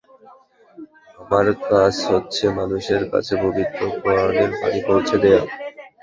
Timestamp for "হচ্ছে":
2.09-2.43